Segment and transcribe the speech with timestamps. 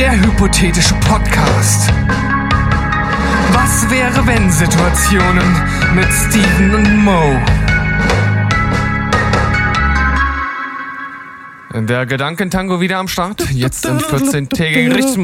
[0.00, 1.92] Der hypothetische Podcast.
[3.52, 5.44] Was wäre wenn Situationen
[5.94, 7.38] mit Steven und Mo?
[11.86, 13.50] Der Gedankentango wieder am Start.
[13.50, 15.18] Jetzt im 14-tägigen Rhythmus.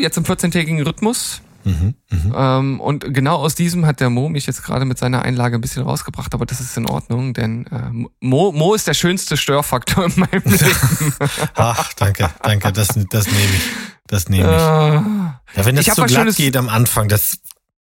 [0.00, 1.42] Jetzt im 14-tägigen Rhythmus.
[1.64, 2.58] Mhm, mh.
[2.58, 5.60] ähm, und genau aus diesem hat der Mo mich jetzt gerade mit seiner Einlage ein
[5.62, 10.04] bisschen rausgebracht, aber das ist in Ordnung, denn äh, Mo, Mo ist der schönste Störfaktor
[10.04, 11.14] in meinem Leben.
[11.54, 13.62] Ach, danke, danke, das, das nehme ich.
[14.06, 14.54] Das nehme ich.
[14.54, 17.38] Äh, ja, wenn das so glatt geht am Anfang, das,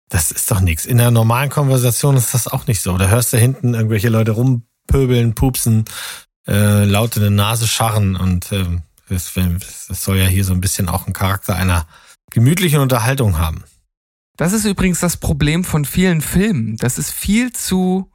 [0.08, 0.84] das ist doch nichts.
[0.84, 2.98] In einer normalen Konversation ist das auch nicht so.
[2.98, 5.84] Da hörst du hinten irgendwelche Leute rumpöbeln, pupsen,
[6.48, 8.66] äh, laut in der Nase scharren und äh,
[9.08, 11.86] das, das soll ja hier so ein bisschen auch ein Charakter einer
[12.30, 13.64] gemütlichen Unterhaltung haben.
[14.36, 16.76] Das ist übrigens das Problem von vielen Filmen.
[16.78, 18.10] Das ist viel zu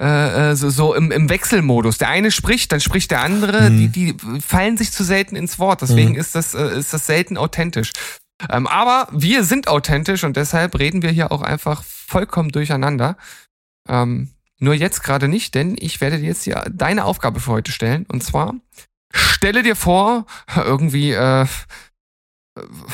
[0.00, 1.98] äh, äh, so, so im, im Wechselmodus.
[1.98, 3.70] Der eine spricht, dann spricht der andere.
[3.70, 3.76] Mhm.
[3.76, 5.82] Die, die fallen sich zu selten ins Wort.
[5.82, 6.16] Deswegen mhm.
[6.16, 7.90] ist das äh, ist das selten authentisch.
[8.48, 13.16] Ähm, aber wir sind authentisch und deshalb reden wir hier auch einfach vollkommen durcheinander.
[13.88, 17.72] Ähm, nur jetzt gerade nicht, denn ich werde dir jetzt hier deine Aufgabe für heute
[17.72, 18.06] stellen.
[18.06, 18.54] Und zwar
[19.12, 21.46] stelle dir vor, irgendwie äh,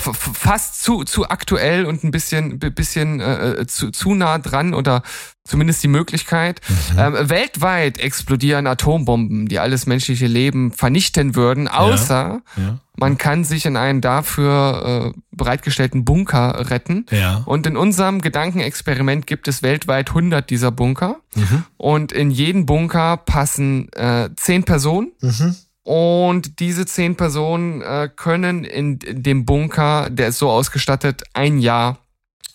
[0.03, 5.03] fast zu, zu aktuell und ein bisschen, bisschen äh, zu, zu nah dran oder
[5.45, 6.61] zumindest die Möglichkeit.
[6.69, 6.99] Mhm.
[6.99, 12.79] Ähm, weltweit explodieren Atombomben, die alles menschliche Leben vernichten würden, außer ja, ja.
[12.97, 17.07] man kann sich in einen dafür äh, bereitgestellten Bunker retten.
[17.11, 17.43] Ja.
[17.45, 21.17] Und in unserem Gedankenexperiment gibt es weltweit 100 dieser Bunker.
[21.35, 21.65] Mhm.
[21.77, 25.11] Und in jeden Bunker passen äh, 10 Personen.
[25.21, 25.57] Mhm.
[25.89, 31.97] Und diese zehn Personen äh, können in dem Bunker, der ist so ausgestattet, ein Jahr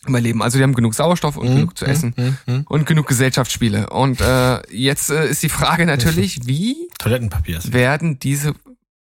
[0.05, 0.43] überleben.
[0.43, 1.55] Also die haben genug Sauerstoff und mhm.
[1.55, 2.37] genug zu essen mhm.
[2.45, 2.65] Mhm.
[2.69, 3.89] und genug Gesellschaftsspiele.
[3.89, 8.53] Und äh, jetzt äh, ist die Frage natürlich, wie Toilettenpapier werden diese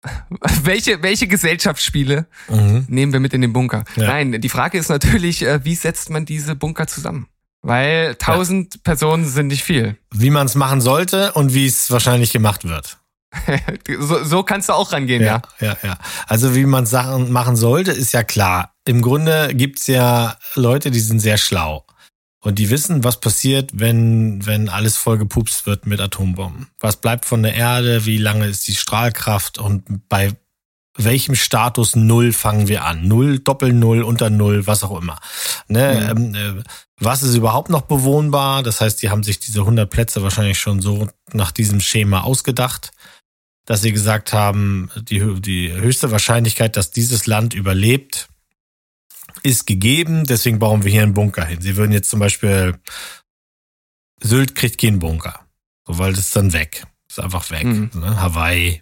[0.64, 2.84] welche, welche Gesellschaftsspiele mhm.
[2.90, 3.86] nehmen wir mit in den Bunker?
[3.96, 4.08] Ja.
[4.08, 7.28] Nein, die Frage ist natürlich, äh, wie setzt man diese Bunker zusammen?
[7.62, 8.82] Weil tausend ja.
[8.84, 9.96] Personen sind nicht viel.
[10.14, 12.98] Wie man es machen sollte und wie es wahrscheinlich gemacht wird.
[14.00, 15.42] so, so kannst du auch rangehen, ja.
[15.60, 15.78] Ja, ja.
[15.84, 15.98] ja.
[16.28, 18.74] Also wie man Sachen machen sollte, ist ja klar.
[18.86, 21.86] Im Grunde gibt's ja Leute, die sind sehr schlau.
[22.40, 26.68] Und die wissen, was passiert, wenn, wenn alles voll gepupst wird mit Atombomben.
[26.80, 28.06] Was bleibt von der Erde?
[28.06, 29.58] Wie lange ist die Strahlkraft?
[29.58, 30.34] Und bei
[30.96, 33.08] welchem Status Null fangen wir an?
[33.08, 35.20] Null, Doppel-Null, unter Null, was auch immer.
[35.68, 36.14] Ne?
[36.16, 36.36] Mhm.
[36.36, 36.64] Ähm, äh,
[37.00, 38.64] was ist überhaupt noch bewohnbar?
[38.64, 42.92] Das heißt, die haben sich diese 100 Plätze wahrscheinlich schon so nach diesem Schema ausgedacht
[43.68, 48.30] dass sie gesagt haben, die, die höchste Wahrscheinlichkeit, dass dieses Land überlebt,
[49.44, 50.26] ist gegeben.
[50.26, 51.62] Deswegen bauen wir hier einen Bunker hin.
[51.62, 52.80] Sie würden jetzt zum Beispiel,
[54.22, 55.42] Sylt kriegt keinen Bunker,
[55.86, 56.88] so, weil das ist dann weg.
[57.10, 57.66] Ist einfach weg.
[57.66, 57.92] Mhm.
[57.94, 58.20] Ne?
[58.20, 58.82] Hawaii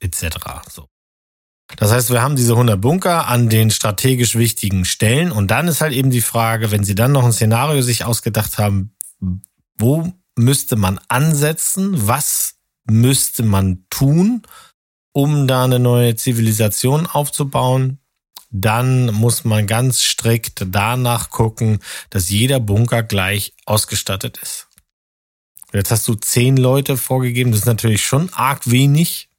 [0.00, 0.26] etc.
[0.68, 0.88] So.
[1.76, 5.80] Das heißt, wir haben diese 100 Bunker an den strategisch wichtigen Stellen und dann ist
[5.80, 8.92] halt eben die Frage, wenn Sie dann noch ein Szenario sich ausgedacht haben,
[9.78, 12.08] wo müsste man ansetzen?
[12.08, 12.55] Was
[12.88, 14.42] müsste man tun,
[15.12, 17.98] um da eine neue Zivilisation aufzubauen?
[18.50, 21.80] Dann muss man ganz strikt danach gucken,
[22.10, 24.68] dass jeder Bunker gleich ausgestattet ist.
[25.72, 29.28] Jetzt hast du zehn Leute vorgegeben, das ist natürlich schon arg wenig.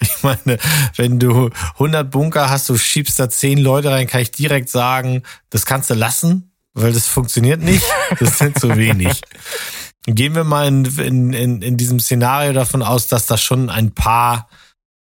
[0.00, 0.58] Ich meine,
[0.96, 5.22] wenn du 100 Bunker hast, du schiebst da zehn Leute rein, kann ich direkt sagen,
[5.50, 7.84] das kannst du lassen, weil das funktioniert nicht.
[8.18, 9.22] Das sind zu wenig.
[10.06, 13.92] Gehen wir mal in, in, in, in diesem Szenario davon aus, dass da schon ein
[13.92, 14.48] paar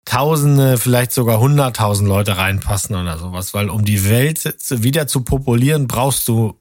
[0.05, 5.87] Tausende, vielleicht sogar hunderttausend Leute reinpassen oder sowas, weil um die Welt wieder zu populieren,
[5.87, 6.59] brauchst du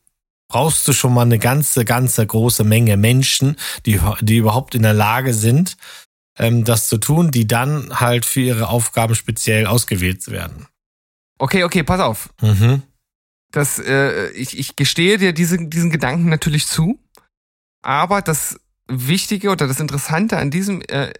[0.48, 3.56] brauchst du schon mal eine ganze, ganze große Menge Menschen,
[3.86, 5.78] die, die überhaupt in der Lage sind,
[6.38, 10.68] ähm, das zu tun, die dann halt für ihre Aufgaben speziell ausgewählt werden.
[11.40, 12.30] Okay, okay, pass auf.
[12.42, 12.84] Mhm.
[13.52, 17.00] Das, äh, ich, ich gestehe dir diese, diesen Gedanken natürlich zu.
[17.82, 21.14] Aber das Wichtige oder das Interessante an diesem äh,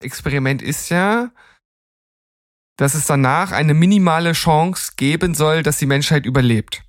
[0.00, 1.30] Experiment ist ja,
[2.76, 6.82] dass es danach eine minimale Chance geben soll, dass die Menschheit überlebt.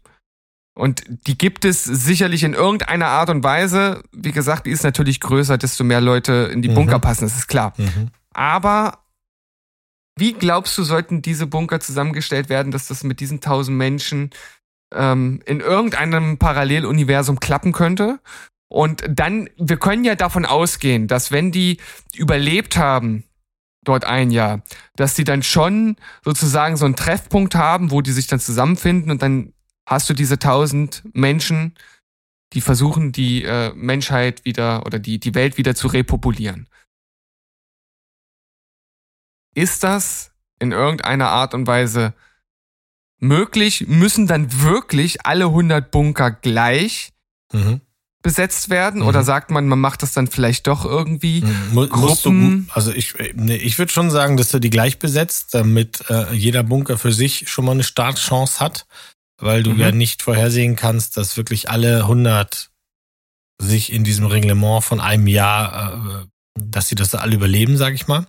[0.78, 4.04] Und die gibt es sicherlich in irgendeiner Art und Weise.
[4.12, 6.76] Wie gesagt, die ist natürlich größer, desto mehr Leute in die mhm.
[6.76, 7.74] Bunker passen, das ist klar.
[7.78, 8.10] Mhm.
[8.34, 9.06] Aber
[10.18, 14.32] wie glaubst du, sollten diese Bunker zusammengestellt werden, dass das mit diesen tausend Menschen
[14.94, 18.20] ähm, in irgendeinem Paralleluniversum klappen könnte?
[18.68, 21.78] Und dann, wir können ja davon ausgehen, dass wenn die
[22.16, 23.24] überlebt haben,
[23.84, 24.64] dort ein Jahr,
[24.96, 29.22] dass die dann schon sozusagen so einen Treffpunkt haben, wo die sich dann zusammenfinden und
[29.22, 29.54] dann
[29.88, 31.76] hast du diese tausend Menschen,
[32.54, 36.68] die versuchen, die äh, Menschheit wieder oder die, die Welt wieder zu repopulieren.
[39.54, 42.14] Ist das in irgendeiner Art und Weise
[43.20, 43.88] möglich?
[43.88, 47.14] Müssen dann wirklich alle 100 Bunker gleich
[47.54, 47.82] mhm.
[48.26, 49.02] Besetzt werden?
[49.02, 49.08] Mhm.
[49.08, 51.42] Oder sagt man, man macht das dann vielleicht doch irgendwie?
[51.42, 51.90] Mhm.
[51.90, 52.66] Gruppen?
[52.66, 56.34] Du, also ich, nee, ich würde schon sagen, dass du die gleich besetzt, damit äh,
[56.34, 58.88] jeder Bunker für sich schon mal eine Startchance hat,
[59.40, 59.80] weil du mhm.
[59.80, 62.72] ja nicht vorhersehen kannst, dass wirklich alle 100
[63.62, 66.26] sich in diesem Reglement von einem Jahr, äh,
[66.60, 68.26] dass sie das alle überleben, sag ich mal.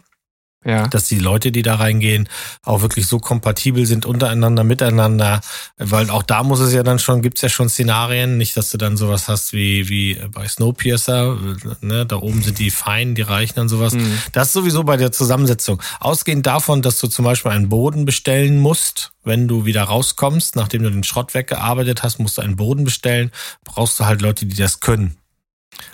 [0.66, 0.88] Ja.
[0.88, 2.28] Dass die Leute, die da reingehen,
[2.64, 5.40] auch wirklich so kompatibel sind untereinander, miteinander.
[5.78, 8.36] Weil auch da muss es ja dann schon, gibt's ja schon Szenarien.
[8.36, 11.38] Nicht, dass du dann sowas hast wie, wie bei Snowpiercer.
[11.82, 12.04] Ne?
[12.04, 13.94] Da oben sind die Feinen, die Reichen und sowas.
[13.94, 14.18] Mhm.
[14.32, 15.80] Das sowieso bei der Zusammensetzung.
[16.00, 20.82] Ausgehend davon, dass du zum Beispiel einen Boden bestellen musst, wenn du wieder rauskommst, nachdem
[20.82, 23.30] du den Schrott weggearbeitet hast, musst du einen Boden bestellen,
[23.64, 25.16] brauchst du halt Leute, die das können.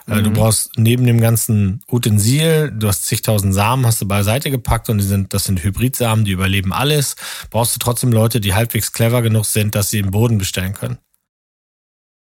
[0.09, 0.25] Äh, mhm.
[0.25, 4.99] Du brauchst neben dem ganzen Utensil, du hast zigtausend Samen, hast du beiseite gepackt und
[4.99, 7.17] die sind, das sind Hybridsamen, die überleben alles.
[7.51, 10.99] Brauchst du trotzdem Leute, die halbwegs clever genug sind, dass sie im Boden bestellen können.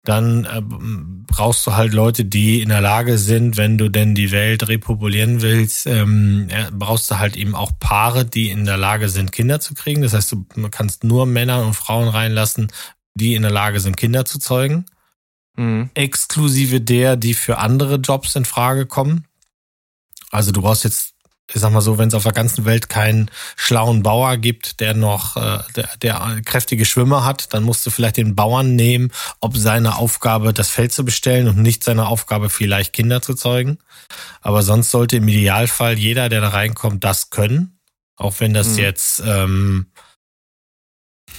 [0.03, 4.31] Dann äh, brauchst du halt Leute, die in der Lage sind, wenn du denn die
[4.31, 9.33] Welt repopulieren willst, ähm, brauchst du halt eben auch Paare, die in der Lage sind,
[9.33, 10.01] Kinder zu kriegen.
[10.01, 12.71] Das heißt, du kannst nur Männer und Frauen reinlassen,
[13.15, 14.85] die in der Lage sind, Kinder zu zeugen
[15.57, 15.89] mhm.
[15.93, 19.25] exklusive der, die für andere Jobs in Frage kommen.
[20.31, 21.13] Also du brauchst jetzt,
[21.53, 24.93] ich sag mal so, wenn es auf der ganzen Welt keinen schlauen Bauer gibt, der
[24.93, 29.57] noch, äh, der, der kräftige Schwimmer hat, dann musst du vielleicht den Bauern nehmen, ob
[29.57, 33.79] seine Aufgabe das Feld zu bestellen und nicht seine Aufgabe vielleicht Kinder zu zeugen.
[34.41, 37.79] Aber sonst sollte im Idealfall jeder, der da reinkommt, das können.
[38.15, 38.77] Auch wenn das mhm.
[38.79, 39.91] jetzt ähm,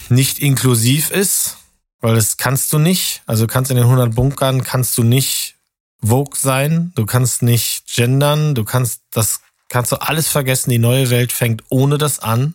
[0.09, 1.59] nicht inklusiv ist,
[2.01, 3.23] weil das kannst du nicht.
[3.27, 5.57] Also du kannst in den 100 Bunkern, kannst du nicht
[6.03, 10.71] Vogue sein, du kannst nicht gendern, du kannst das, kannst du alles vergessen.
[10.71, 12.55] Die neue Welt fängt ohne das an.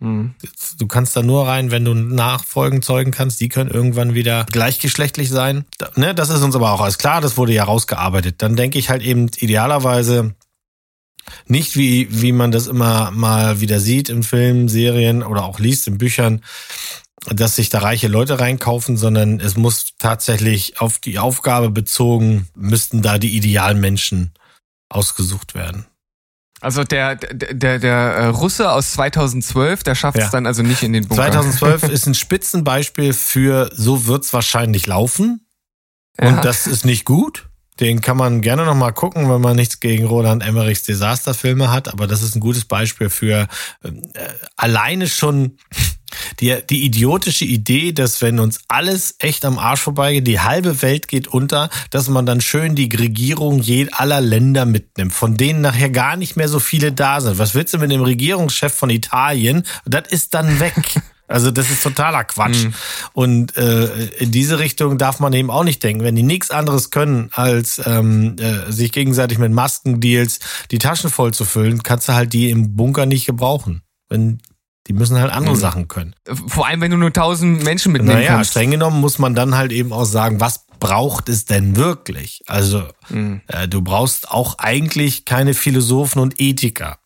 [0.00, 0.34] Mhm.
[0.78, 3.40] Du kannst da nur rein, wenn du Nachfolgen zeugen kannst.
[3.40, 5.66] Die können irgendwann wieder gleichgeschlechtlich sein.
[5.94, 7.20] Ne, das ist uns aber auch alles klar.
[7.20, 8.42] Das wurde ja rausgearbeitet.
[8.42, 10.34] Dann denke ich halt eben idealerweise
[11.46, 15.86] nicht wie, wie man das immer mal wieder sieht in Filmen, Serien oder auch liest
[15.86, 16.42] in Büchern,
[17.30, 23.02] dass sich da reiche Leute reinkaufen, sondern es muss tatsächlich auf die Aufgabe bezogen, müssten
[23.02, 24.32] da die idealen Menschen
[24.88, 25.86] ausgesucht werden.
[26.60, 30.30] Also der, der, der, äh, Russe aus 2012, der schafft es ja.
[30.30, 31.30] dann also nicht in den Bunker.
[31.30, 35.46] 2012 ist ein Spitzenbeispiel für, so wird's wahrscheinlich laufen.
[36.18, 36.40] Und ja.
[36.40, 37.50] das ist nicht gut.
[37.80, 41.92] Den kann man gerne noch mal gucken, wenn man nichts gegen Roland Emmerichs Desasterfilme hat.
[41.92, 43.48] Aber das ist ein gutes Beispiel für
[43.82, 43.90] äh,
[44.56, 45.58] alleine schon
[46.40, 51.08] die, die idiotische Idee, dass wenn uns alles echt am Arsch vorbeigeht, die halbe Welt
[51.08, 53.62] geht unter, dass man dann schön die Regierung
[53.92, 57.38] aller Länder mitnimmt, von denen nachher gar nicht mehr so viele da sind.
[57.38, 59.64] Was willst du mit dem Regierungschef von Italien?
[59.84, 60.74] Das ist dann weg.
[61.26, 62.64] Also das ist totaler Quatsch.
[62.64, 62.74] Mhm.
[63.14, 66.04] Und äh, in diese Richtung darf man eben auch nicht denken.
[66.04, 70.40] Wenn die nichts anderes können, als ähm, äh, sich gegenseitig mit Maskendeals
[70.70, 73.82] die Taschen voll zu füllen, kannst du halt die im Bunker nicht gebrauchen.
[74.10, 74.42] Wenn
[74.86, 75.60] die müssen halt andere mhm.
[75.60, 76.14] Sachen können.
[76.46, 78.50] Vor allem, wenn du nur tausend Menschen mitnehmen naja, kannst.
[78.50, 82.42] streng genommen muss man dann halt eben auch sagen, was braucht es denn wirklich?
[82.46, 83.40] Also, mhm.
[83.46, 86.98] äh, du brauchst auch eigentlich keine Philosophen und Ethiker.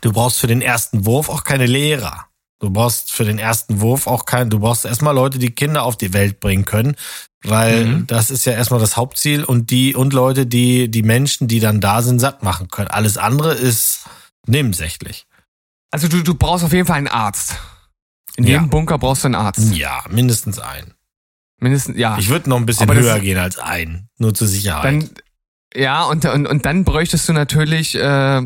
[0.00, 2.26] Du brauchst für den ersten Wurf auch keine Lehrer.
[2.58, 5.96] Du brauchst für den ersten Wurf auch keinen, du brauchst erstmal Leute, die Kinder auf
[5.96, 6.96] die Welt bringen können,
[7.42, 8.06] weil mhm.
[8.06, 11.80] das ist ja erstmal das Hauptziel und die, und Leute, die, die Menschen, die dann
[11.80, 12.88] da sind, satt machen können.
[12.88, 14.04] Alles andere ist
[14.46, 15.26] nebensächlich.
[15.92, 17.56] Also du, du brauchst auf jeden Fall einen Arzt.
[18.36, 18.52] In ja.
[18.52, 19.74] jedem Bunker brauchst du einen Arzt.
[19.74, 20.94] Ja, mindestens einen.
[21.58, 22.18] Mindestens, ja.
[22.18, 24.84] Ich würde noch ein bisschen höher gehen als einen, nur zur Sicherheit.
[24.84, 25.10] Dann,
[25.74, 28.42] ja, und, und, und dann bräuchtest du natürlich äh,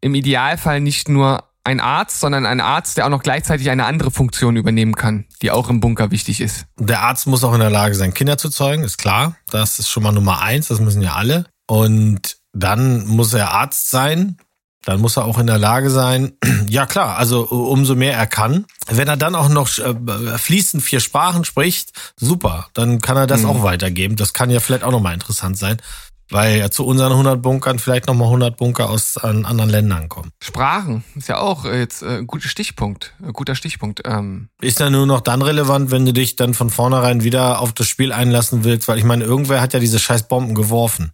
[0.00, 4.10] im Idealfall nicht nur einen Arzt, sondern einen Arzt, der auch noch gleichzeitig eine andere
[4.10, 6.66] Funktion übernehmen kann, die auch im Bunker wichtig ist.
[6.78, 9.36] Der Arzt muss auch in der Lage sein, Kinder zu zeugen, ist klar.
[9.50, 11.46] Das ist schon mal Nummer eins, das müssen ja alle.
[11.68, 14.38] Und dann muss er Arzt sein,
[14.84, 16.32] dann muss er auch in der Lage sein,
[16.68, 18.66] ja klar, also umso mehr er kann.
[18.88, 23.42] Wenn er dann auch noch äh, fließend vier Sprachen spricht, super, dann kann er das
[23.42, 23.50] mhm.
[23.50, 24.16] auch weitergeben.
[24.16, 25.76] Das kann ja vielleicht auch nochmal interessant sein,
[26.30, 30.30] weil ja zu unseren 100 Bunkern vielleicht nochmal 100 Bunker aus anderen Ländern kommen.
[30.42, 34.02] Sprachen ist ja auch äh, jetzt ein äh, guter Stichpunkt, ein guter Stichpunkt.
[34.04, 34.48] Ähm.
[34.60, 37.86] Ist ja nur noch dann relevant, wenn du dich dann von vornherein wieder auf das
[37.86, 41.12] Spiel einlassen willst, weil ich meine, irgendwer hat ja diese scheiß Bomben geworfen.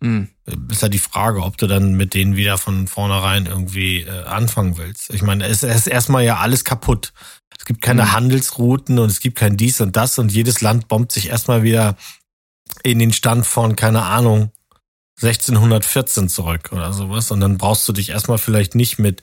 [0.00, 0.28] Mhm.
[0.70, 4.76] Ist ja die Frage, ob du dann mit denen wieder von vornherein irgendwie äh, anfangen
[4.76, 5.10] willst.
[5.12, 7.12] Ich meine, es ist erstmal ja alles kaputt.
[7.58, 8.12] Es gibt keine mhm.
[8.12, 11.96] Handelsrouten und es gibt kein dies und das und jedes Land bombt sich erstmal wieder
[12.82, 14.52] in den Stand von, keine Ahnung,
[15.22, 17.30] 1614 zurück oder sowas.
[17.30, 19.22] Und dann brauchst du dich erstmal vielleicht nicht mit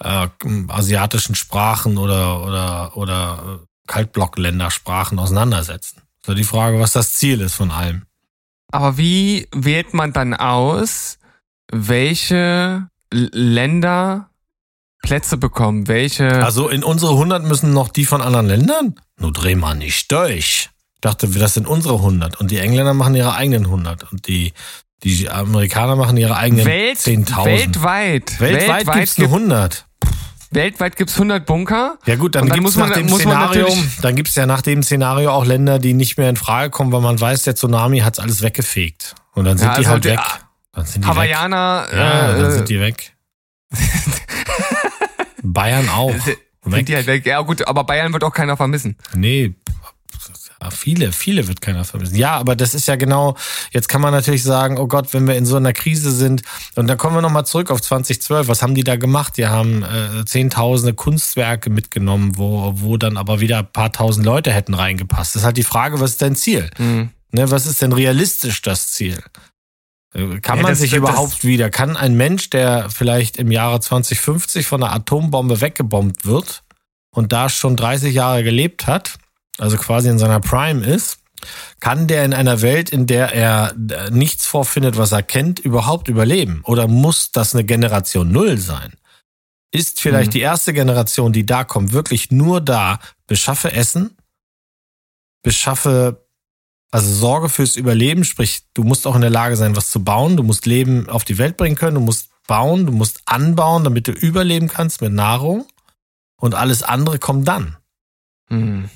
[0.00, 0.28] äh,
[0.68, 6.02] asiatischen Sprachen oder, oder, oder äh, Kaltblockländersprachen auseinandersetzen.
[6.26, 8.07] So die Frage, was das Ziel ist von allem.
[8.70, 11.18] Aber wie wählt man dann aus,
[11.70, 14.30] welche Länder
[15.02, 15.88] Plätze bekommen?
[15.88, 16.44] Welche?
[16.44, 18.94] Also in unsere 100 müssen noch die von anderen Ländern?
[19.18, 20.70] Nur dreh mal nicht durch.
[20.94, 24.52] Ich dachte, das sind unsere 100 und die Engländer machen ihre eigenen 100 und die
[25.04, 27.44] die Amerikaner machen ihre eigenen Welt, 10.000.
[27.44, 28.40] Weltweit.
[28.40, 29.86] Weltweit, weltweit gibt, 100.
[30.50, 31.98] Weltweit gibt's 100 Bunker.
[32.06, 33.68] Ja gut, dann, dann gibt's nach man, dem Szenario,
[34.00, 37.02] dann gibt's ja nach dem Szenario auch Länder, die nicht mehr in Frage kommen, weil
[37.02, 39.14] man weiß, der Tsunami hat's alles weggefegt.
[39.34, 40.20] Und dann sind ja, die also halt weg.
[40.72, 41.86] Dann sind die Hawaiianer.
[41.88, 41.98] Weg.
[41.98, 43.12] Ja, äh, dann sind die weg.
[45.42, 46.14] Bayern auch.
[46.64, 47.26] Sind die halt weg.
[47.26, 48.96] Ja gut, aber Bayern wird auch keiner vermissen.
[49.14, 49.54] Nee,
[50.70, 52.16] viele, viele wird keiner vermissen.
[52.16, 53.36] Ja, aber das ist ja genau,
[53.70, 56.42] jetzt kann man natürlich sagen, oh Gott, wenn wir in so einer Krise sind,
[56.74, 59.36] und dann kommen wir nochmal zurück auf 2012, was haben die da gemacht?
[59.36, 64.52] Die haben äh, zehntausende Kunstwerke mitgenommen, wo, wo dann aber wieder ein paar tausend Leute
[64.52, 65.34] hätten reingepasst.
[65.34, 66.70] Das ist halt die Frage, was ist dein Ziel?
[66.78, 67.10] Mhm.
[67.30, 69.22] Ne, was ist denn realistisch das Ziel?
[70.14, 73.36] Äh, kann ja, man das, sich das, überhaupt das, wieder, kann ein Mensch, der vielleicht
[73.36, 76.62] im Jahre 2050 von einer Atombombe weggebombt wird
[77.10, 79.18] und da schon 30 Jahre gelebt hat,
[79.58, 81.18] also quasi in seiner Prime ist,
[81.80, 86.08] kann der in einer Welt, in der er äh, nichts vorfindet, was er kennt, überhaupt
[86.08, 86.62] überleben?
[86.64, 88.94] Oder muss das eine Generation Null sein?
[89.70, 90.32] Ist vielleicht mhm.
[90.32, 94.16] die erste Generation, die da kommt, wirklich nur da, beschaffe Essen,
[95.42, 96.26] beschaffe,
[96.90, 100.36] also Sorge fürs Überleben, sprich, du musst auch in der Lage sein, was zu bauen,
[100.36, 104.08] du musst Leben auf die Welt bringen können, du musst bauen, du musst anbauen, damit
[104.08, 105.66] du überleben kannst mit Nahrung
[106.36, 107.76] und alles andere kommt dann.
[108.48, 108.88] Mhm.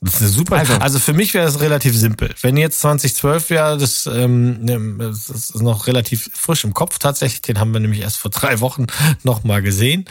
[0.00, 0.56] Das ist eine super.
[0.56, 2.32] Also, also für mich wäre das relativ simpel.
[2.40, 7.42] Wenn jetzt 2012 wäre, das, ähm, ne, das ist noch relativ frisch im Kopf tatsächlich.
[7.42, 8.86] Den haben wir nämlich erst vor drei Wochen
[9.24, 10.04] noch mal gesehen.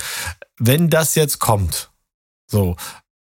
[0.57, 1.89] Wenn das jetzt kommt,
[2.47, 2.75] so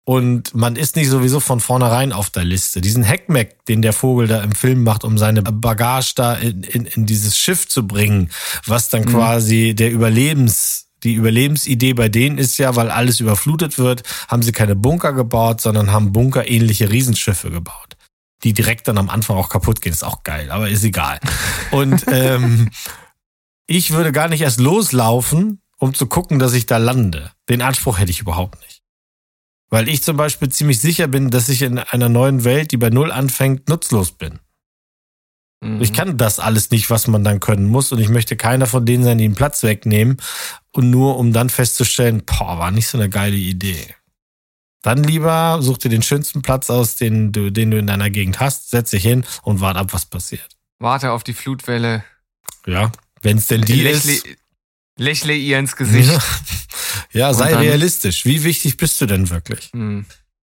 [0.04, 2.82] und man ist nicht sowieso von vornherein auf der Liste.
[2.82, 6.86] Diesen Heckmeck, den der Vogel da im Film macht, um seine Bagage da in, in,
[6.86, 8.30] in dieses Schiff zu bringen,
[8.66, 9.10] was dann mhm.
[9.10, 14.52] quasi der Überlebens die Überlebensidee bei denen ist ja, weil alles überflutet wird, haben sie
[14.52, 17.98] keine Bunker gebaut, sondern haben bunkerähnliche Riesenschiffe gebaut,
[18.44, 19.94] die direkt dann am Anfang auch kaputt gehen.
[19.94, 21.20] Ist auch geil, aber ist egal.
[21.72, 22.70] Und ähm,
[23.68, 27.32] ich würde gar nicht erst loslaufen, um zu gucken, dass ich da lande.
[27.50, 28.82] Den Anspruch hätte ich überhaupt nicht.
[29.70, 32.90] Weil ich zum Beispiel ziemlich sicher bin, dass ich in einer neuen Welt, die bei
[32.90, 34.40] Null anfängt, nutzlos bin.
[35.62, 35.82] Mhm.
[35.82, 37.92] Ich kann das alles nicht, was man dann können muss.
[37.92, 40.18] Und ich möchte keiner von denen sein, die den Platz wegnehmen.
[40.72, 43.96] Und nur um dann festzustellen, boah, war nicht so eine geile Idee.
[44.82, 48.40] Dann lieber such dir den schönsten Platz aus, den du, den du in deiner Gegend
[48.40, 50.58] hast, setz dich hin und warte ab, was passiert.
[50.80, 52.04] Warte auf die Flutwelle.
[52.66, 52.92] Ja,
[53.22, 54.26] wenn es denn die Lächle, ist.
[54.98, 56.10] Lächle ihr ins Gesicht.
[57.12, 58.26] ja, sei realistisch.
[58.26, 59.70] Wie wichtig bist du denn wirklich?
[59.74, 60.06] Hm.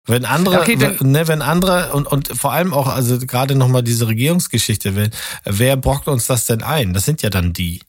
[0.08, 4.08] Wenn andere, okay, ne, wenn andere und, und vor allem auch, also gerade nochmal diese
[4.08, 5.10] Regierungsgeschichte, wenn,
[5.44, 6.94] wer brockt uns das denn ein?
[6.94, 7.80] Das sind ja dann die.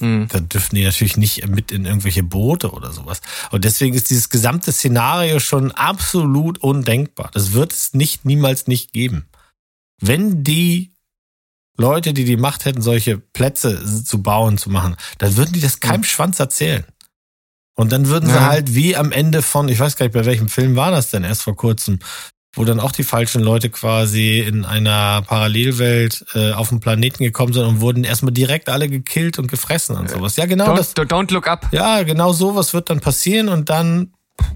[0.00, 0.28] Mhm.
[0.28, 3.20] Da dürfen die natürlich nicht mit in irgendwelche Boote oder sowas.
[3.50, 7.30] Und deswegen ist dieses gesamte Szenario schon absolut undenkbar.
[7.32, 9.26] Das wird es nicht, niemals nicht geben.
[10.00, 10.92] Wenn die
[11.76, 15.80] Leute, die die Macht hätten, solche Plätze zu bauen, zu machen, dann würden die das
[15.80, 16.04] keinem mhm.
[16.04, 16.84] Schwanz erzählen.
[17.76, 20.48] Und dann würden sie halt wie am Ende von, ich weiß gar nicht, bei welchem
[20.48, 21.98] Film war das denn erst vor kurzem,
[22.54, 27.52] wo dann auch die falschen Leute quasi in einer Parallelwelt äh, auf den Planeten gekommen
[27.52, 30.36] sind und wurden erstmal direkt alle gekillt und gefressen und sowas.
[30.36, 30.94] Ja, genau don't, das.
[30.94, 31.68] Don't look up.
[31.72, 34.12] Ja, genau sowas wird dann passieren und dann,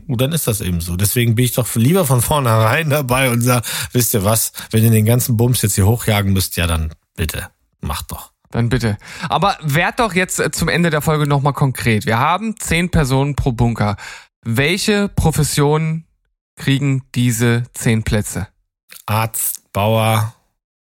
[0.07, 0.97] dann ist das eben so.
[0.97, 4.91] Deswegen bin ich doch lieber von vornherein dabei und sag, wisst ihr was, wenn ihr
[4.91, 7.49] den ganzen Bums jetzt hier hochjagen müsst, ja dann bitte,
[7.81, 8.31] macht doch.
[8.51, 8.97] Dann bitte.
[9.29, 12.07] Aber werd doch jetzt äh, zum Ende der Folge nochmal konkret.
[12.07, 13.97] Wir haben zehn Personen pro Bunker.
[14.43, 16.07] Welche Professionen
[16.57, 18.49] kriegen diese zehn Plätze?
[19.07, 20.35] Arzt, Bauer.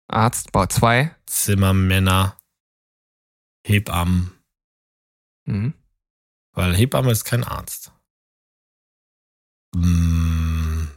[0.08, 1.14] Arzt, Bauer, zwei.
[1.26, 2.36] Zimmermänner.
[3.64, 4.32] Hebammen.
[5.44, 5.74] Mhm.
[6.52, 7.92] Weil Hebamme ist kein Arzt.
[9.74, 10.90] Hm.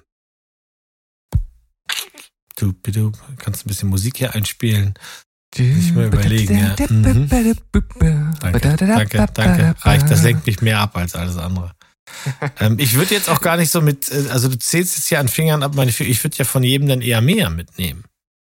[2.58, 4.94] Du, bitte, kannst ein bisschen Musik hier einspielen.
[5.58, 6.76] Ich mal überlegen, ja.
[6.90, 7.30] Mhm.
[7.30, 9.76] Danke, danke, danke.
[9.82, 11.72] Reicht, das lenkt mich mehr ab als alles andere.
[12.60, 15.20] ähm, ich würde jetzt auch gar nicht so mit, äh, also du zählst jetzt hier
[15.20, 18.04] an Fingern ab, meine ich würde ja von jedem dann eher mehr mitnehmen.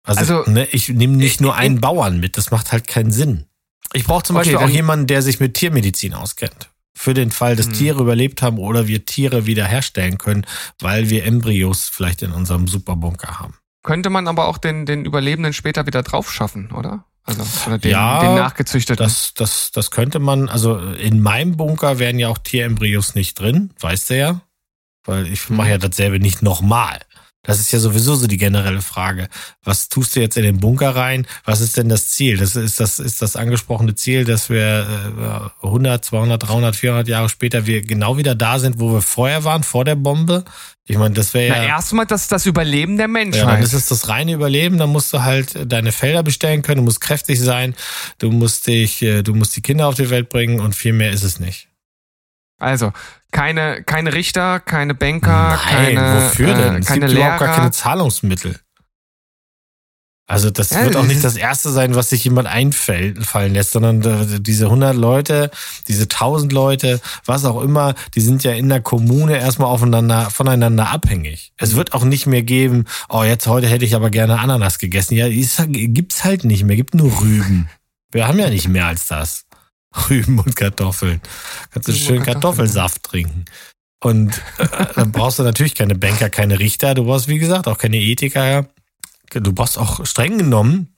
[0.05, 3.45] Also, also ne, ich nehme nicht nur einen Bauern mit, das macht halt keinen Sinn.
[3.93, 6.71] Ich brauche zum okay, Beispiel auch jemanden, der sich mit Tiermedizin auskennt.
[6.95, 7.75] Für den Fall, dass hm.
[7.75, 10.47] Tiere überlebt haben oder wir Tiere wiederherstellen können,
[10.81, 13.55] weil wir Embryos vielleicht in unserem Superbunker haben.
[13.83, 17.05] Könnte man aber auch den, den Überlebenden später wieder drauf schaffen, oder?
[17.25, 19.05] Also oder den, ja, den nachgezüchteten.
[19.05, 23.71] Das, das, das könnte man, also in meinem Bunker wären ja auch Tierembryos nicht drin,
[23.81, 24.41] weißt du ja.
[25.05, 26.99] Weil ich mache ja dasselbe nicht nochmal.
[27.43, 29.29] Das ist ja sowieso so die generelle Frage.
[29.63, 31.27] Was tust du jetzt in den Bunker rein?
[31.45, 32.37] Was ist denn das Ziel?
[32.37, 37.65] Das ist das, ist das angesprochene Ziel, dass wir 100, 200, 300, 400 Jahre später
[37.67, 40.45] wir genau wieder da sind, wo wir vorher waren, vor der Bombe?
[40.85, 41.65] Ich meine, das wäre ja.
[41.65, 43.47] Erstmal das, das Überleben der Menschheit.
[43.47, 44.79] Ja, das ist das reine Überleben.
[44.79, 46.79] Da musst du halt deine Felder bestellen können.
[46.79, 47.75] Du musst kräftig sein.
[48.19, 51.13] Du musst dich, äh, du musst die Kinder auf die Welt bringen und viel mehr
[51.13, 51.69] ist es nicht.
[52.59, 52.93] Also,
[53.31, 56.75] keine, keine Richter, keine Banker, Nein, keine, wofür denn?
[56.75, 57.27] Äh, es keine gibt Lehrer.
[57.27, 58.59] überhaupt gar keine Zahlungsmittel.
[60.31, 64.03] Also das Ja, wird auch nicht das Erste sein, was sich jemand einfallen lässt, sondern
[64.03, 65.51] äh, diese 100 Leute,
[65.89, 70.91] diese 1000 Leute, was auch immer, die sind ja in der Kommune erstmal aufeinander, voneinander
[70.91, 71.55] abhängig.
[71.57, 75.15] Es wird auch nicht mehr geben, oh jetzt heute hätte ich aber gerne Ananas gegessen.
[75.15, 77.71] Ja, ist, gibt's halt nicht mehr, gibt nur Rüben.
[78.13, 79.47] Wir haben ja nicht mehr als das.
[80.09, 81.21] Rüben und Kartoffeln.
[81.71, 82.23] Kannst du Rüben schön.
[82.23, 83.45] Kartoffelsaft trinken.
[84.01, 87.79] Und äh, dann brauchst du natürlich keine Banker, keine Richter, du brauchst, wie gesagt, auch
[87.79, 88.69] keine Ethiker.
[89.31, 90.95] Du brauchst auch streng genommen,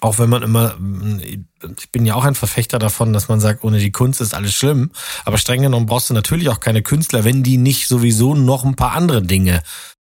[0.00, 0.76] auch wenn man immer,
[1.20, 4.54] ich bin ja auch ein Verfechter davon, dass man sagt, ohne die Kunst ist alles
[4.54, 4.92] schlimm,
[5.24, 8.76] aber streng genommen brauchst du natürlich auch keine Künstler, wenn die nicht sowieso noch ein
[8.76, 9.62] paar andere Dinge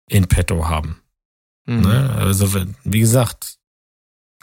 [0.09, 1.01] in petto haben.
[1.67, 1.81] Mhm.
[1.83, 2.17] Ne?
[2.19, 2.49] Also,
[2.85, 3.59] wie gesagt,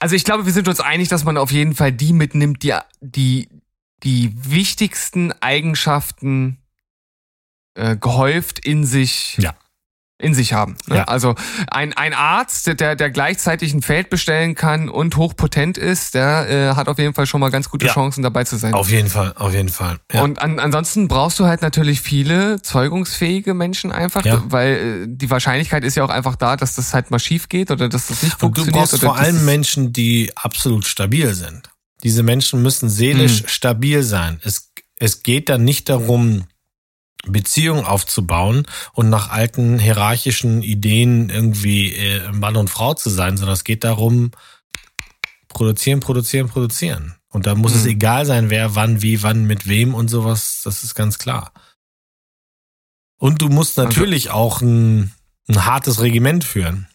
[0.03, 2.73] Also ich glaube, wir sind uns einig, dass man auf jeden Fall die mitnimmt, die
[2.99, 3.47] die,
[4.03, 6.57] die wichtigsten Eigenschaften
[7.75, 9.55] äh, gehäuft in sich Ja.
[10.23, 10.75] In sich haben.
[10.87, 10.97] Ne?
[10.97, 11.03] Ja.
[11.03, 11.35] Also
[11.69, 16.75] ein, ein Arzt, der, der gleichzeitig ein Feld bestellen kann und hochpotent ist, der äh,
[16.75, 17.93] hat auf jeden Fall schon mal ganz gute Ja.
[17.93, 18.73] Chancen dabei zu sein.
[18.73, 19.97] auf jeden Fall, auf jeden Fall.
[20.11, 20.21] Ja.
[20.23, 25.83] Und an, ansonsten brauchst du halt natürlich viele zeugungsfähige Menschen einfach, weil äh, die Wahrscheinlichkeit
[25.83, 28.33] ist ja auch einfach da, dass das halt mal schief geht oder dass das nicht
[28.41, 28.75] Und du funktioniert.
[28.75, 31.69] brauchst oder vor allem Menschen, die absolut stabil sind.
[32.03, 33.47] Diese Menschen müssen seelisch Hm.
[33.47, 34.39] stabil sein.
[34.43, 36.43] Es, es geht dann nicht darum,
[37.25, 43.53] Beziehungen aufzubauen und nach alten hierarchischen Ideen irgendwie äh, Mann und Frau zu sein, sondern
[43.53, 44.31] es geht darum,
[45.47, 47.15] produzieren, produzieren, produzieren.
[47.29, 47.91] Und da muss es Hm.
[47.91, 50.61] egal sein, wer, wann, wie, wann, mit wem und sowas.
[50.63, 51.51] Das ist ganz klar.
[53.17, 55.13] Und du musst Also natürlich auch ein,
[55.47, 56.87] ein hartes Regiment führen.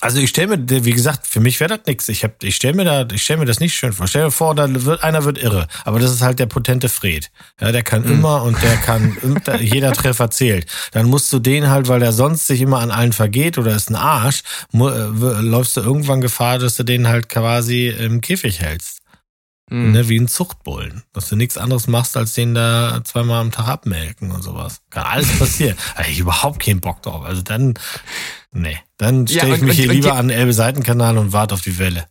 [0.00, 2.08] Also ich stelle mir, wie gesagt, für mich wäre das nichts.
[2.08, 4.06] Ich, hab- ich stelle mir da, ich stelle mir das nicht schön vor.
[4.06, 7.30] Stell mir vor, da wird einer wird irre, aber das ist halt der potente Fred.
[7.60, 8.12] Ja, der kann Mhm.
[8.12, 9.16] immer und der kann
[9.60, 10.66] jeder Treffer zählt.
[10.92, 13.90] Dann musst du den halt, weil der sonst sich immer an allen vergeht oder ist
[13.90, 18.98] ein Arsch, äh, läufst du irgendwann Gefahr, dass du den halt quasi im Käfig hältst.
[19.68, 19.90] Hm.
[19.90, 21.02] Ne, wie ein Zuchtbullen.
[21.12, 24.80] Dass du nichts anderes machst, als den da zweimal am Tag abmelken und sowas.
[24.90, 25.76] Kann alles passieren.
[25.96, 27.24] da ich überhaupt keinen Bock drauf.
[27.24, 27.74] Also dann,
[28.60, 28.78] nee.
[28.98, 31.32] Dann Ja, stelle ich und- mich und- hier und lieber je- an den Elbe-Seitenkanal und
[31.32, 32.06] warte auf die Welle.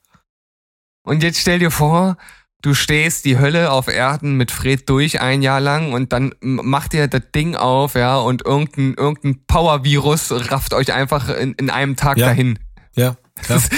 [1.03, 2.17] Und jetzt stell dir vor,
[2.61, 6.93] du stehst die Hölle auf Erden mit Fred durch ein Jahr lang und dann macht
[6.95, 11.95] ihr das Ding auf, ja, und irgendein, irgendein Power-Virus rafft euch einfach in, in einem
[11.95, 12.27] Tag Ja.
[12.27, 12.57] dahin.
[12.95, 13.61] Ja, klar.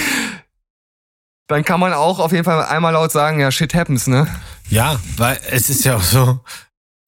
[1.48, 4.28] Dann kann man auch auf jeden Fall einmal laut sagen, ja, shit happens, ne?
[4.70, 6.42] ja, weil es ist ja auch so,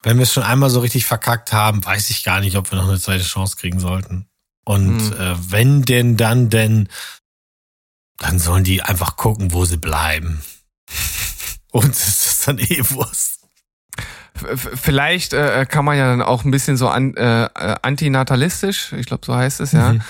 [0.02, 2.78] wenn wir es schon einmal so richtig verkackt haben, weiß ich gar nicht, ob wir
[2.78, 4.26] noch eine zweite Chance kriegen sollten.
[4.64, 5.12] Und Hm.
[5.12, 6.88] äh, wenn denn, dann denn,
[8.18, 10.42] dann sollen die einfach gucken, wo sie bleiben.
[11.72, 13.38] Uns ist das dann eh Wurst.
[14.34, 19.06] Vielleicht äh, kann man ja dann auch ein bisschen so an, äh, äh, antinatalistisch, ich
[19.06, 20.02] glaube, so heißt es ja, Mhm.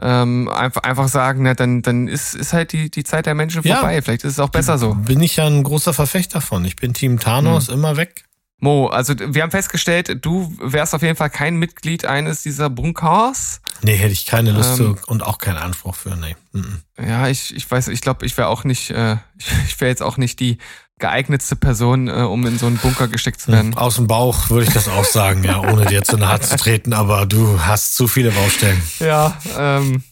[0.00, 3.62] ähm, einfach, einfach sagen, na, dann, dann ist, ist halt die, die Zeit der Menschen
[3.62, 3.76] Ja.
[3.76, 4.00] vorbei.
[4.00, 4.94] Vielleicht ist es auch besser so.
[4.94, 6.64] Bin ich ja ein großer Verfechter von.
[6.64, 7.74] Ich bin Team Thanos, Hm.
[7.74, 8.24] immer weg.
[8.64, 13.60] Mo, also wir haben festgestellt, du wärst auf jeden Fall kein Mitglied eines dieser Bunkers.
[13.82, 14.96] Nee, hätte ich keine Lust Ähm.
[14.96, 16.34] zu und auch keinen Anspruch für, nee.
[16.52, 16.80] Mhm.
[16.98, 19.18] Ja, ich, ich weiß, ich glaube, ich wäre auch nicht, äh,
[19.66, 20.56] ich, wäre jetzt auch nicht die
[20.98, 23.74] geeignetste Person, äh, um in so einen Bunker gesteckt zu werden.
[23.74, 26.94] Aus dem Bauch würde ich das auch sagen, ja, ohne dir zu nahe zu treten,
[26.94, 28.80] aber du hast zu viele Baustellen.
[28.98, 30.04] Ja, ähm,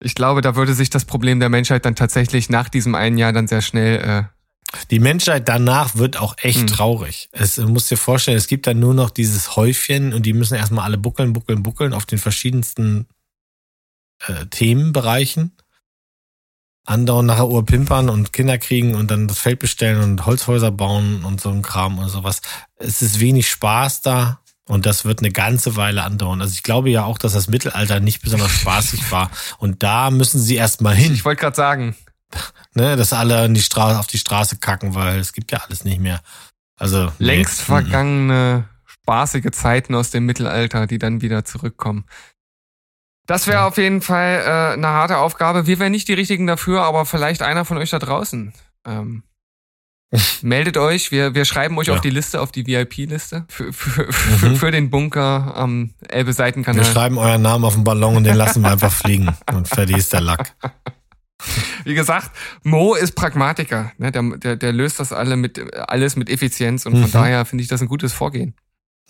[0.00, 3.32] ich glaube, da würde sich das Problem der Menschheit dann tatsächlich nach diesem einen Jahr
[3.32, 4.28] dann sehr schnell,
[4.90, 6.66] Die Menschheit danach wird auch echt Hm.
[6.66, 7.28] traurig.
[7.32, 10.54] Es du musst dir vorstellen, es gibt dann nur noch dieses Häufchen und die müssen
[10.54, 13.06] erstmal alle buckeln, buckeln, buckeln auf den verschiedensten
[14.26, 15.52] äh, Themenbereichen.
[16.86, 21.40] Andauernd nachher Urpimpern und Kinder kriegen und dann das Feld bestellen und Holzhäuser bauen und
[21.40, 22.42] so ein Kram und sowas.
[22.76, 26.42] Es ist wenig Spaß da und das wird eine ganze Weile andauern.
[26.42, 29.30] Also ich glaube ja auch, dass das Mittelalter nicht besonders spaßig war.
[29.58, 31.96] Und da müssen sie erstmal hin ich wollte gerade sagen,
[32.74, 35.84] ne, dass alle in die Straße, auf die Straße kacken, weil es gibt ja alles
[35.84, 36.20] nicht mehr.
[36.76, 37.26] Also nee.
[37.26, 37.64] längst Mhm.
[37.64, 42.04] vergangene spaßige Zeiten aus dem Mittelalter, die dann wieder zurückkommen.
[43.26, 45.66] Das wäre auf jeden Fall äh, eine harte Aufgabe.
[45.66, 48.52] Wir wären nicht die Richtigen dafür, aber vielleicht einer von euch da draußen.
[48.86, 49.22] Ähm,
[50.42, 51.94] meldet euch, wir, wir schreiben euch ja.
[51.94, 54.56] auf die Liste, auf die VIP-Liste für, für, für, mhm.
[54.56, 56.84] für, den Bunker am Elbe-Seitenkanal.
[56.84, 59.34] Wir schreiben euren Namen auf den Ballon und den lassen wir einfach fliegen.
[59.52, 60.54] Und fertig ist der Lack.
[61.84, 62.30] Wie gesagt,
[62.62, 63.92] Mo ist Pragmatiker.
[63.98, 64.12] Ne?
[64.12, 67.12] Der, der, der löst das alle mit, alles mit Effizienz und von mhm.
[67.12, 68.54] daher finde ich das ein gutes Vorgehen.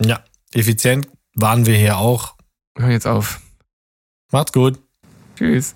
[0.00, 0.20] Ja,
[0.52, 2.34] effizient waren wir hier auch.
[2.76, 3.40] Hör jetzt auf.
[4.32, 4.78] Macht's gut.
[5.36, 5.74] Tschüss.